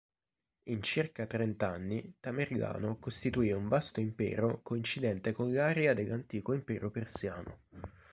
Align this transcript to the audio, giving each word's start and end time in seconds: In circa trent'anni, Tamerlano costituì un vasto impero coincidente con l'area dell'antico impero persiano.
In 0.69 0.81
circa 0.81 1.27
trent'anni, 1.27 2.15
Tamerlano 2.19 2.97
costituì 2.97 3.51
un 3.51 3.67
vasto 3.67 3.99
impero 3.99 4.61
coincidente 4.63 5.31
con 5.31 5.53
l'area 5.53 5.93
dell'antico 5.93 6.53
impero 6.53 6.89
persiano. 6.89 7.59